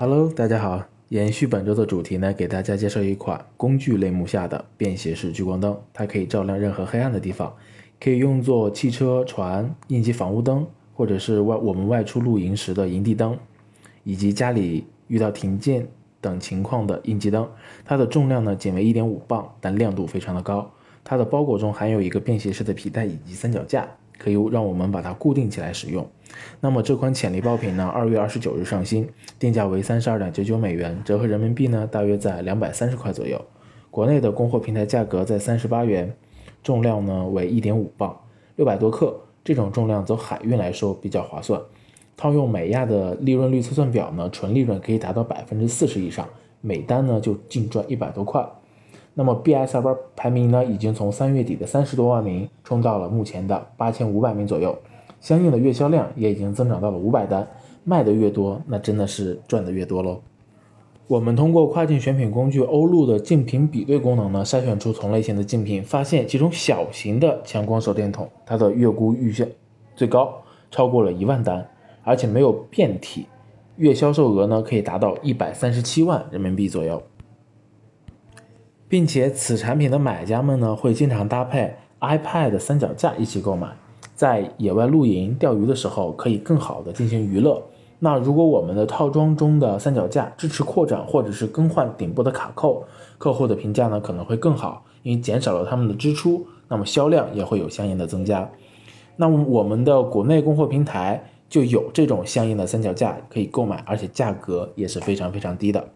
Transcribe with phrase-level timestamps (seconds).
[0.00, 0.84] Hello，大家好。
[1.08, 5.76] 延续本周的主题呢，给大家介绍一款工具类目下的便携式聚光灯。
[5.92, 7.52] 它可以照亮任何黑暗的地方，
[7.98, 10.64] 可以用作汽车、船、应急防护灯，
[10.94, 13.36] 或者是外我们外出露营时的营地灯，
[14.04, 15.84] 以及家里遇到停电
[16.20, 17.50] 等情况的应急灯。
[17.84, 20.70] 它的重量呢仅为一点五磅，但亮度非常的高。
[21.02, 23.88] 它的包裹中含有一个便携式的皮带以及三脚架。
[24.20, 26.04] 可以让我们把它固定起来使用。
[26.60, 29.08] 那么这款潜力爆品呢，二月二十九日上新，
[29.38, 33.40] 定价为三十二点九九美元，折合人民币呢大约在两百三十块左右。
[33.90, 36.14] 国内的供货平台价格在三十八元，
[36.62, 38.18] 重量呢为一点五磅，
[38.56, 39.18] 六百多克。
[39.44, 41.58] 这种重量走海运来说比较划算。
[42.18, 46.28] 套用美亚的利润率测算表呢，纯利润可以达到百分之四十以上，
[46.60, 48.46] 每单呢就净赚一百多块。
[49.14, 54.76] 那么 BSR 排名呢，已经从三月底的三十多万名冲到了目前的八千五百名左右，
[55.20, 57.46] 相应的月销量也已经增长到了五百单，
[57.84, 60.20] 卖的越多，那真的是赚的越多喽。
[61.06, 69.44] 我们通过跨境选品工具欧路的竞品比对功能呢，筛选出同类型的竞品，发现其中小型的强光手电筒，它的月估预销
[69.96, 70.34] 最高
[70.70, 71.66] 超过了一万单，
[72.04, 73.26] 而且没有变体，
[73.76, 77.02] 月销售额呢可以达到一百三十七万人民币左右。
[78.86, 83.68] 并且此产品的买家们呢，会经常搭配 iPad 三脚架一起购买，
[84.18, 87.62] 在野外露营、钓鱼的时候可以更好的进行娱乐。
[88.00, 92.82] 那如果我们的套装中的三脚架支持扩展或者是更换顶部的卡扣，
[93.16, 98.50] 客户的评价呢可能会更好，因为减少了他们的支出，那么销量也会有相应的增加。
[99.14, 105.86] 那么我们的国内供货平台就有这种相应的三脚架可以购买，而且价格也是非常非常低的。